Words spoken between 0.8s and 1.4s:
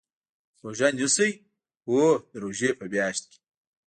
نیسئ؟